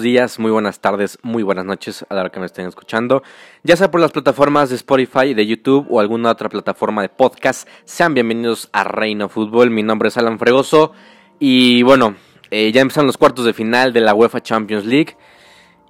[0.00, 3.22] Días, muy buenas tardes, muy buenas noches a la hora que me estén escuchando.
[3.62, 7.68] Ya sea por las plataformas de Spotify, de YouTube o alguna otra plataforma de podcast,
[7.84, 9.70] sean bienvenidos a Reino Fútbol.
[9.70, 10.92] Mi nombre es Alan Fregoso
[11.38, 12.14] y bueno,
[12.50, 15.16] eh, ya empezaron los cuartos de final de la UEFA Champions League.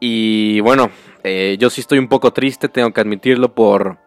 [0.01, 0.91] Y bueno,
[1.23, 3.99] eh, yo sí estoy un poco triste, tengo que admitirlo por,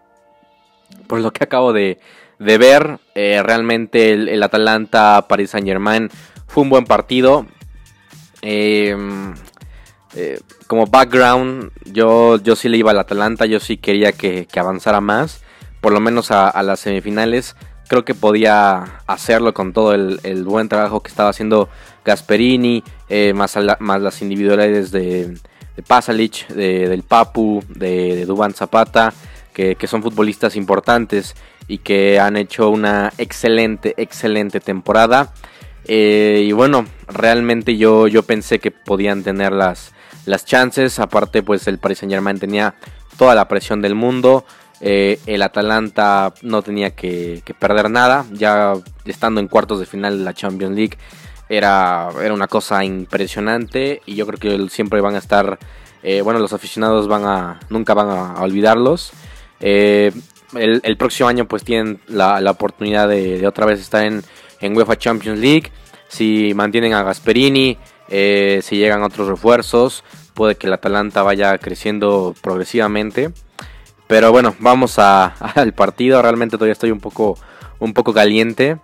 [1.08, 2.00] por lo que acabo de,
[2.40, 3.00] ver.
[3.16, 6.10] Eh, realmente el, el Atalanta Paris Saint Germain
[6.48, 7.46] fue un buen partido.
[8.46, 9.34] Em,
[10.16, 15.02] eh, como background, yo, yo sí le iba al Atalanta, yo sí quería que, avanzara
[15.02, 15.44] más,
[15.82, 17.56] por lo menos a, las semifinales.
[17.88, 21.70] Creo que podía hacerlo con todo el, buen trabajo que estaba haciendo
[22.06, 25.38] Gasperini, eh, más, más las individualidades de,
[25.76, 29.14] de Pasalic, de, del Papu, de, de Duban Zapata,
[29.54, 31.36] que, que, son futbolistas importantes
[31.68, 35.34] y que han hecho una excelente, excelente temporada.
[35.86, 39.94] Eh, y bueno, realmente yo, yo pensé que podían tener las,
[40.26, 41.00] las chances.
[41.00, 42.76] Aparte, pues el Paris Saint Germain tenía
[43.18, 44.46] toda la presión del mundo.
[44.82, 48.26] Eh, el Atalanta no tenía que, perder nada.
[48.32, 48.74] Ya
[49.06, 50.98] estando en cuartos de final de la Champions League
[51.50, 54.02] era, era una cosa impresionante.
[54.06, 55.60] Y yo creo que siempre van a estar.
[56.02, 57.60] Eh, bueno, los aficionados van a.
[57.70, 59.14] nunca van a, olvidarlos.
[59.60, 64.22] el, próximo año pues tienen la, oportunidad de, de, otra vez estar en,
[64.60, 65.72] en UEFA Champions League.
[66.08, 67.78] Si mantienen a Gasperini,
[68.14, 70.04] eh, si llegan otros refuerzos,
[70.36, 73.32] puede que el Atalanta vaya creciendo progresivamente.
[74.08, 76.22] Pero bueno, vamos al partido.
[76.22, 77.38] Realmente todavía estoy un poco,
[77.80, 78.78] un poco caliente.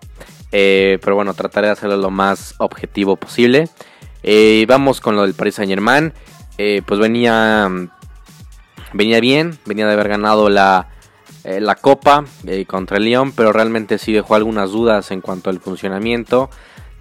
[0.52, 3.70] Eh, pero bueno, trataré de hacerlo lo más objetivo posible.
[4.24, 6.12] Eh, vamos con lo del Paris Saint Germain.
[6.58, 7.70] pues venía,
[8.94, 10.88] venía bien, venía de haber ganado la,
[11.44, 15.50] eh, la Copa eh, contra el Lyon, pero realmente sí dejó algunas dudas en cuanto
[15.50, 16.50] al funcionamiento.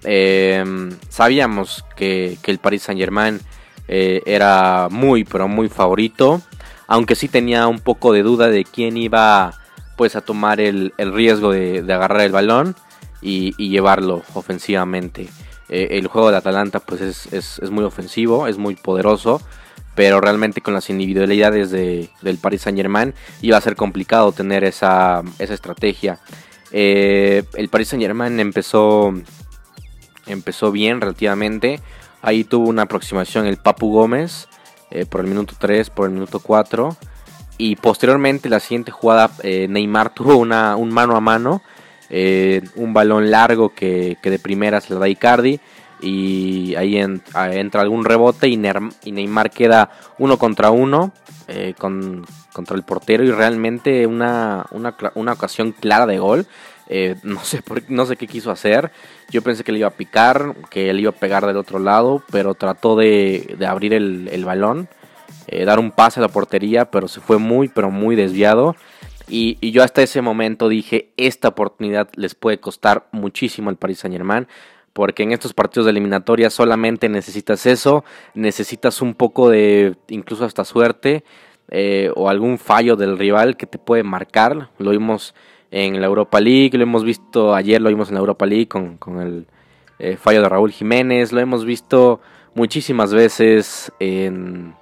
[0.03, 0.63] Eh,
[1.09, 3.39] sabíamos que, el Paris Saint Germain
[3.87, 6.43] era muy, pero muy favorito,
[6.87, 9.53] aunque sí tenía un poco de duda de quién iba
[9.97, 12.75] pues a tomar el, riesgo de, agarrar el balón
[13.19, 15.27] y, llevarlo ofensivamente.
[15.69, 19.41] el juego de Atalanta pues es, es muy ofensivo, es muy poderoso
[19.99, 24.63] pero realmente con las individualidades de, del Paris Saint Germain iba a ser complicado tener
[24.63, 26.19] esa, estrategia.
[26.71, 29.13] Eh, el Paris Saint Germain empezó,
[30.29, 31.79] empezó bien relativamente.
[32.21, 34.47] Ahí tuvo una aproximación el Papu Gómez
[34.91, 36.95] eh, por el minuto 3, por el minuto 4.
[37.57, 41.61] Y posteriormente la siguiente jugada eh, Neymar tuvo una, un mano a mano.
[42.75, 45.59] un balón largo que, que de primera se le da Icardi
[46.01, 51.11] y ahí entra algún rebote y, Neymar queda uno contra uno
[51.47, 56.47] eh, con, contra el portero y realmente una, una, ocasión clara de gol.
[56.89, 58.91] Eh, no, sé no sé qué quiso hacer.
[59.29, 62.23] Yo pensé que le iba a picar, que le iba a pegar del otro lado,
[62.31, 64.89] pero trató de, abrir el, balón,
[65.47, 68.75] eh, dar un pase a la portería, pero se fue muy, pero muy desviado.
[69.27, 73.99] Y, y, yo hasta ese momento dije, esta oportunidad les puede costar muchísimo al Paris
[73.99, 74.47] Saint Germain
[74.91, 80.65] porque en estos partidos de eliminatoria solamente necesitas eso, necesitas un poco de incluso hasta
[80.65, 81.23] suerte
[81.69, 84.69] eh, o algún fallo del rival que te puede marcar.
[84.77, 85.35] Lo vimos
[85.71, 88.97] en la Europa League, lo hemos visto ayer, lo vimos en la Europa League con,
[89.21, 89.47] el
[89.99, 92.21] eh, fallo de Raúl Jiménez, lo hemos visto
[92.55, 94.73] muchísimas veces en,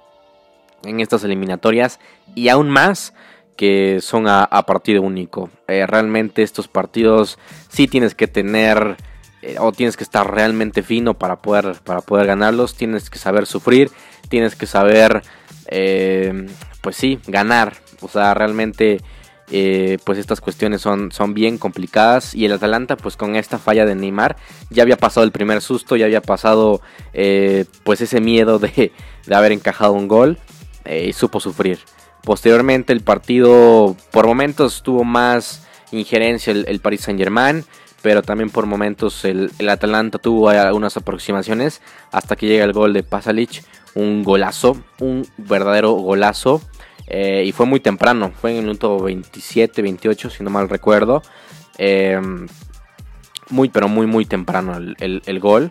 [0.84, 2.00] en estas eliminatorias
[2.34, 3.14] y aún más
[3.56, 5.50] que son a, partido único.
[5.66, 7.38] Eh, realmente estos partidos
[7.68, 8.96] sí tienes que tener
[9.42, 13.46] eh, o tienes que estar realmente fino para poder, para poder ganarlos, tienes que saber
[13.46, 13.90] sufrir,
[14.28, 15.22] tienes que saber,
[16.80, 17.74] pues sí, ganar.
[18.00, 19.00] O sea, realmente,
[19.50, 22.34] eh, pues estas cuestiones son, son bien complicadas.
[22.34, 24.36] Y el Atalanta, pues con esta falla de Neymar,
[24.70, 26.80] ya había pasado el primer susto, ya había pasado,
[27.12, 28.92] pues ese miedo de,
[29.26, 30.38] de, haber encajado un gol
[30.88, 31.78] y supo sufrir.
[32.22, 37.64] Posteriormente el partido, por momentos, tuvo más injerencia el, el Paris Saint Germain
[38.02, 43.02] pero también por momentos el, Atalanta tuvo algunas aproximaciones hasta que llega el gol de
[43.02, 46.62] Pasalic, un golazo, un verdadero golazo.
[47.10, 51.22] Eh, y fue muy temprano, fue en el minuto 27, 28, si no mal recuerdo.
[51.78, 52.46] Em,
[53.48, 55.70] muy, pero muy, muy temprano el, gol.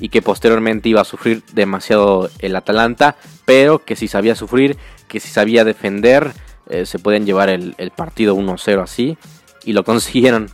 [0.00, 3.16] Y que posteriormente iba a sufrir demasiado el Atalanta.
[3.44, 4.76] Pero que si sabía sufrir,
[5.06, 6.32] que si sabía defender,
[6.68, 9.16] eh, se pueden llevar el, el partido 1-0 así.
[9.64, 10.50] Y lo consiguieron.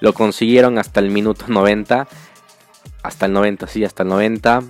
[0.00, 2.08] Lo consiguieron hasta el minuto 90.
[3.04, 4.64] Hasta el 90, sí, hasta el 90.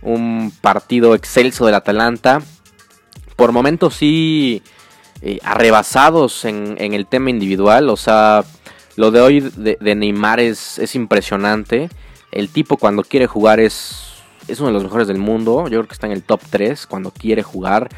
[0.00, 2.40] Un partido excelso del Atalanta.
[3.40, 4.62] Por momentos sí
[5.22, 7.88] eh, arrebasados en, el tema individual.
[7.88, 8.44] O sea,
[8.96, 11.88] lo de hoy de, Neymar es, es, impresionante.
[12.32, 15.62] El tipo cuando quiere jugar es, es uno de los mejores del mundo.
[15.68, 17.88] Yo creo que está en el top 3 cuando quiere jugar.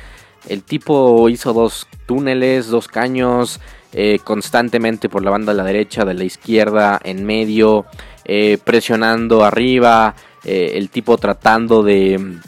[0.46, 3.58] El tipo hizo dos túneles, dos caños,
[3.92, 7.86] eh, constantemente por la banda de la derecha, de la izquierda, en medio,
[8.24, 10.14] eh, presionando arriba.
[10.44, 12.40] El tipo tratando de,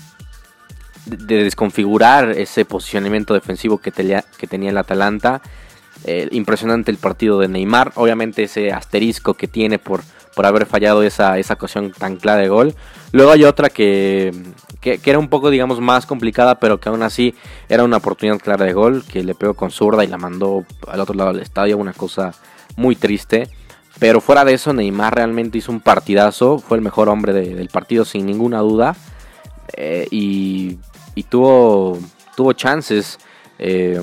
[1.06, 5.42] de, desconfigurar ese posicionamiento defensivo que, que tenía el Atalanta.
[6.30, 7.92] impresionante el partido de Neymar.
[7.94, 10.02] Obviamente ese asterisco que tiene por
[10.34, 12.74] por haber fallado esa, esa ocasión tan clara de gol.
[13.12, 14.32] Luego hay otra que,
[14.80, 17.34] que, era un poco, digamos, más complicada, pero que aún así
[17.68, 21.00] era una oportunidad clara de gol, que le pegó con zurda y la mandó al
[21.00, 22.34] otro lado del estadio, una cosa
[22.76, 23.48] muy triste.
[24.00, 28.04] Pero fuera de eso, Neymar realmente hizo un partidazo, fue el mejor hombre del partido
[28.04, 28.96] sin ninguna duda.
[29.76, 30.78] Eh, y,
[31.14, 31.98] y, tuvo,
[32.36, 33.18] tuvo chances,
[33.58, 34.00] eh,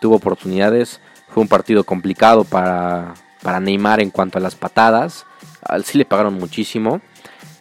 [0.00, 1.00] tuvo oportunidades.
[1.28, 5.26] Fue un partido complicado para, para Neymar en cuanto a las patadas
[5.62, 7.00] al sí le pagaron muchísimo.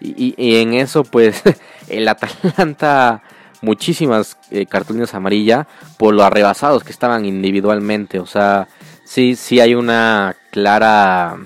[0.01, 1.43] Y, en eso, pues,
[1.89, 3.21] el Atalanta,
[3.61, 5.67] muchísimas eh, cartulinas amarillas
[5.97, 8.19] por lo arrebasados que estaban individualmente.
[8.19, 8.69] O sea,
[9.03, 11.37] sí, sí hay una clara.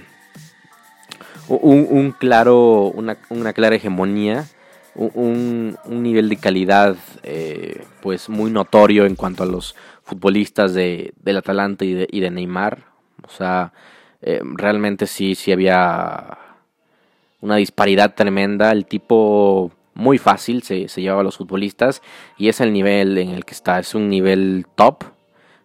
[1.48, 2.94] Un, claro.
[3.30, 4.46] Una, clara hegemonía.
[4.96, 11.38] Un, nivel de calidad, eh, pues, muy notorio en cuanto a los futbolistas de, del
[11.38, 12.86] Atalanta y de, y de Neymar.
[13.26, 13.74] O sea,
[14.22, 16.38] eh, realmente sí, sí había
[17.42, 18.72] una disparidad tremenda.
[18.72, 22.02] El tipo muy fácil se, se llevaba a los futbolistas
[22.38, 23.80] y es el nivel en el que está.
[23.80, 25.04] Es un nivel top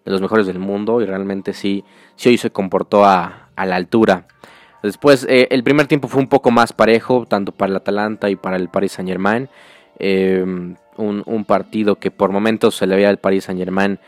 [0.05, 1.85] de los mejores del mundo y realmente sí,
[2.17, 4.27] sí hoy se comportó a, a la altura.
[4.83, 8.37] Después, eh, el primer tiempo fue un poco más parejo, tanto para el Atalanta y
[8.37, 9.49] para el Paris Saint Germain.
[9.99, 13.99] Em, un, partido que por momentos se le veía al Paris Saint Germain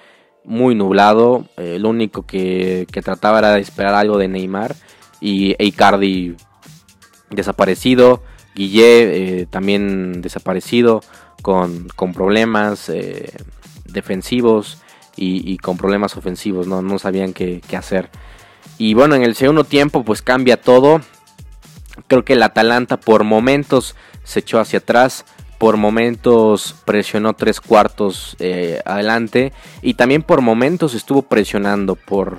[0.44, 1.46] muy nublado.
[1.56, 4.74] Eh, lo único que, que, trataba era de esperar algo de Neymar.
[5.20, 6.36] Y Icardi
[7.30, 8.22] desaparecido.
[8.54, 11.00] Guille eh, también desaparecido
[11.42, 13.32] con, problemas eh,
[13.84, 14.82] defensivos
[15.16, 16.66] y, con problemas ofensivos.
[16.66, 18.10] No, no sabían qué, hacer.
[18.80, 21.02] Y bueno, en el segundo tiempo pues cambia todo.
[22.06, 23.94] Creo que el Atalanta por momentos
[24.24, 25.26] se echó hacia atrás.
[25.58, 29.52] Por momentos presionó tres cuartos eh, adelante.
[29.82, 31.94] Y también por momentos estuvo presionando.
[31.94, 32.38] Por,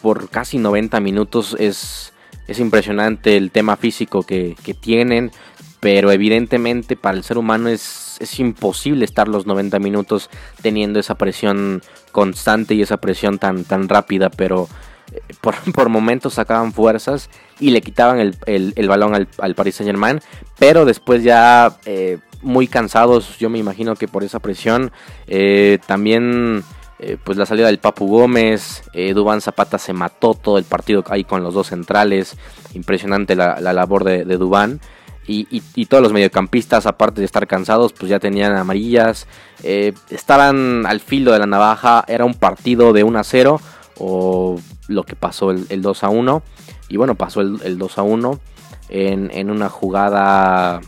[0.00, 2.12] por casi 90 minutos es
[2.46, 5.32] es impresionante el tema físico que, tienen,
[5.80, 10.28] pero evidentemente para el ser humano es, es, imposible estar los 90 minutos
[10.60, 11.82] teniendo esa presión
[12.12, 14.68] constante y esa presión tan, tan rápida, pero
[15.74, 17.30] por, momentos sacaban fuerzas
[17.60, 20.20] y le quitaban el, balón al, al, Paris Saint Germain,
[20.58, 24.92] pero después ya eh, muy cansados, yo me imagino que por esa presión,
[25.26, 26.62] eh, también
[26.98, 28.82] eh, pues la salida del Papu Gómez,
[29.14, 32.36] Dubán Zapata se mató todo el partido ahí con los dos centrales,
[32.74, 34.80] impresionante la, labor de, Dubán.
[35.26, 39.26] Y, todos los mediocampistas, aparte de estar cansados, pues ya tenían amarillas,
[39.62, 43.60] estaban al filo de la navaja, era un partido de 1 a 0
[43.98, 46.42] o lo que pasó el, 2 a 1.
[46.88, 48.40] Y bueno, pasó el, 2 a 1
[48.88, 50.80] en, una jugada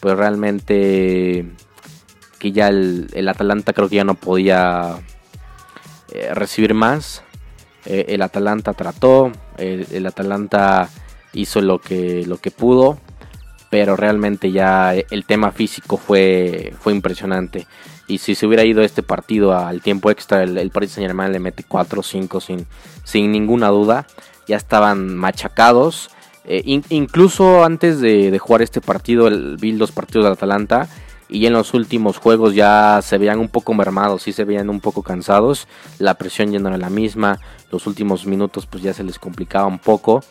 [0.00, 1.46] pues realmente
[2.38, 5.00] que ya el, el, Atalanta creo que ya no podía
[6.12, 7.22] eh, recibir más.
[7.86, 10.88] Eh, el Atalanta trató, el, Atalanta
[11.32, 12.98] hizo lo que, lo que pudo,
[13.70, 17.66] pero realmente ya el tema físico fue, fue impresionante.
[18.10, 21.32] Y si se hubiera ido este partido al tiempo extra, el, el Paris Saint Germain
[21.32, 22.66] le mete 4 o 5 sin,
[23.04, 24.06] sin ninguna duda.
[24.48, 26.10] Ya estaban machacados.
[26.44, 30.88] Eh, incluso antes de, jugar este partido, el, vi los partidos del Atalanta
[31.28, 34.80] y en los últimos juegos ya se veían un poco mermados, sí se veían un
[34.80, 37.38] poco cansados, la presión ya no era la misma,
[37.70, 40.24] los últimos minutos pues ya se les complicaba un poco,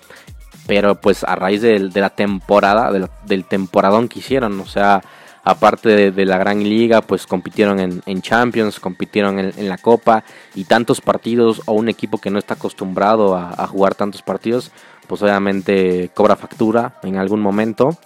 [0.67, 2.91] pero pues a raíz de, la temporada,
[3.25, 5.01] del temporadón que hicieron, o sea,
[5.43, 10.23] aparte de, la gran liga, pues compitieron en, Champions, compitieron en, la Copa
[10.55, 14.71] y tantos partidos o un equipo que no está acostumbrado a, jugar tantos partidos,
[15.07, 17.97] pues obviamente cobra factura en algún momento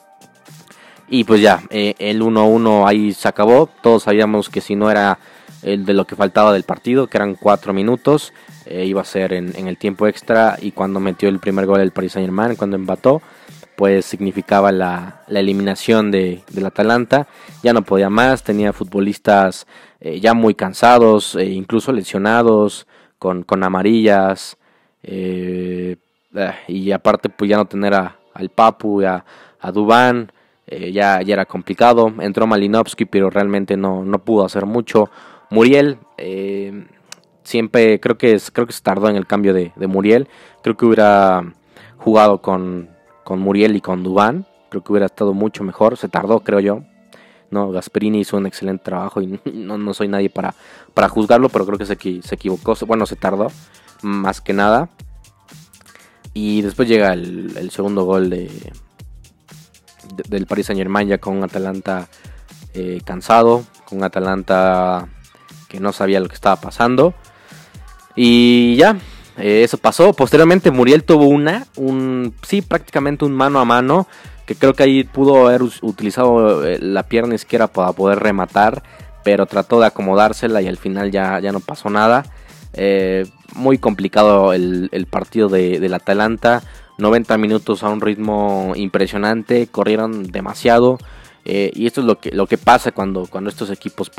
[1.13, 3.70] y pues ya, eh, el 1-1 ahí se acabó.
[3.82, 5.20] Todos sabíamos que si no era
[5.62, 8.34] el de lo que faltaba del partido, que eran 4 minutos,
[8.66, 10.58] eh, iba a ser en, el tiempo extra.
[10.60, 13.22] Y cuando metió el primer gol el Paris Saint Germain, cuando empató,
[13.75, 17.27] pues significaba la, eliminación de, del Atalanta.
[17.63, 19.68] Ya no podía más, tenía futbolistas
[20.00, 22.88] eh, ya muy cansados, incluso lesionados,
[23.20, 24.58] con, con amarillas.
[26.68, 29.25] y aparte, pues ya no tener a, al Papu, a,
[29.60, 30.32] a Dubán.
[30.68, 32.13] Eh, ya, ya era complicado.
[32.20, 35.10] Entró Malinovsky, pero realmente no, no pudo hacer mucho.
[35.50, 36.88] Muriel, eh,
[37.44, 40.27] siempre creo que, es, creo que se tardó en el cambio de, Muriel.
[40.62, 41.53] Creo que hubiera
[41.98, 42.89] jugado con,
[43.24, 44.46] con Muriel y con Dubán.
[44.70, 45.98] Creo que hubiera estado mucho mejor.
[45.98, 46.84] Se tardó, creo yo.
[47.51, 50.56] No, Gasperini hizo un excelente trabajo y no, no soy nadie para,
[50.94, 52.75] para juzgarlo, pero creo que se, se equivocó.
[52.86, 53.48] Bueno, se tardó
[54.01, 54.89] más que nada.
[56.34, 58.50] Y después llega el, segundo gol de,
[60.27, 62.08] del Paris Saint Germain ya con Atalanta
[62.74, 65.08] eh, cansado, con Atalanta
[65.70, 67.13] que no sabía lo que estaba pasando.
[68.15, 68.98] Y ya,
[69.38, 70.13] eh, eso pasó.
[70.13, 74.08] Posteriormente Muriel tuvo una, un, sí, prácticamente un mano a mano,
[74.46, 78.84] que creo que ahí pudo haber utilizado eh, la pierna izquierda para poder rematar,
[79.24, 82.25] pero trató de acomodársela y al final ya, ya no pasó nada.
[82.74, 83.25] Eh,
[83.56, 86.63] muy complicado el, partido de, del Atalanta.
[87.00, 91.00] 90 minutos a un ritmo impresionante, corrieron demasiado.
[91.44, 94.12] y esto es lo que, lo que pasa cuando, cuando estos equipos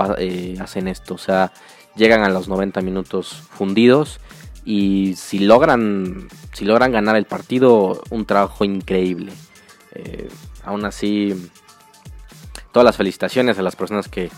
[0.60, 1.14] hacen esto.
[1.14, 1.52] O sea,
[1.94, 4.18] llegan a los 90 minutos fundidos
[4.64, 9.32] y si logran si logran ganar el partido un trabajo increíble.
[9.94, 10.28] Eh,
[10.64, 11.50] aún así
[12.72, 14.30] todas las felicitaciones a las personas que,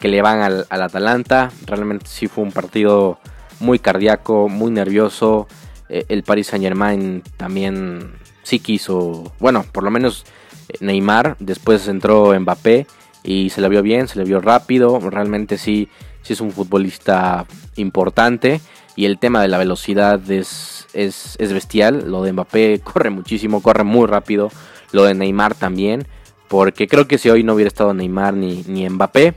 [0.00, 1.50] le van al, Atalanta.
[1.64, 3.18] Realmente sí fue un partido
[3.60, 5.46] muy cardíaco muy nervioso.
[5.88, 8.12] Eh, el Paris Saint Germain también
[8.42, 10.24] sí quiso bueno por lo menos
[10.68, 12.86] eh, Neymar después entró Mbappé
[13.22, 14.98] y se le vio bien se le vio rápido.
[15.00, 15.88] Realmente sí
[16.22, 18.60] sí es un futbolista importante
[18.96, 22.10] y el tema de la velocidad es, es, bestial.
[22.10, 24.50] Lo de Mbappé corre muchísimo, corre muy rápido.
[24.92, 26.06] Lo de Neymar también.
[26.48, 29.34] Porque creo que si hoy no hubiera estado Neymar ni, ni Mbappé,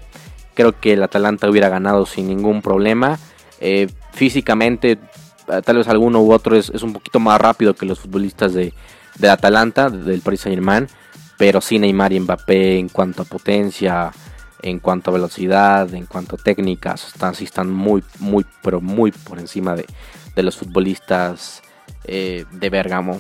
[0.54, 3.18] creo que el Atalanta hubiera ganado sin ningún problema.
[3.60, 4.92] Eh, físicamente,
[5.48, 8.74] eh, tal vez alguno u otro es, un poquito más rápido que los futbolistas de,
[9.16, 10.88] de Atalanta, del Paris Saint Germain.
[11.38, 14.12] Pero sí Neymar y Mbappé en cuanto a potencia,
[14.62, 19.12] en cuanto a velocidad, en cuanto a técnicas, están, sí están muy, muy, pero muy
[19.12, 19.86] por encima de,
[20.44, 21.64] los futbolistas
[22.04, 23.20] eh, de Bergamo.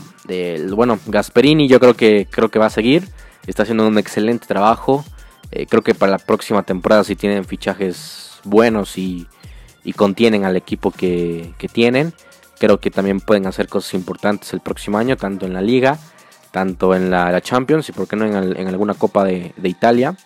[0.71, 3.07] bueno, Gasperini yo creo que, creo que va a seguir,
[3.47, 5.03] está haciendo un excelente trabajo.
[5.51, 9.27] Eh, creo que para la próxima temporada si tienen fichajes buenos y,
[9.95, 12.13] contienen al equipo que, tienen.
[12.59, 15.97] Creo que también pueden hacer cosas importantes el próximo año, tanto en la liga,
[16.51, 20.17] tanto en la, Champions y por qué no en, alguna Copa de Italia.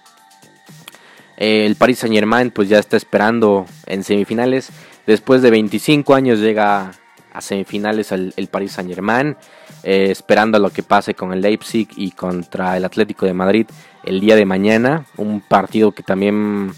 [1.41, 4.69] Eh, el Paris Saint Germain pues ya está esperando en semifinales.
[5.07, 6.91] Después de 25 años llega
[7.33, 9.36] a semifinales el, Paris Saint Germain.
[9.81, 13.65] Eh, esperando a lo que pase con el Leipzig y contra el Atlético de Madrid
[14.03, 15.07] el día de mañana.
[15.17, 16.74] Un partido que también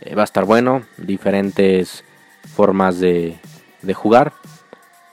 [0.00, 0.82] eh, va a estar bueno.
[0.96, 2.02] Diferentes
[2.54, 3.36] formas de,
[3.92, 4.32] jugar.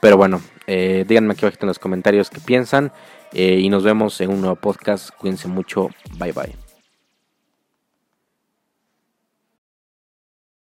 [0.00, 2.90] Pero bueno, díganme aquí abajo en los comentarios qué piensan.
[3.34, 5.10] y nos vemos en un nuevo podcast.
[5.10, 5.90] Cuídense mucho.
[6.18, 6.63] Bye bye.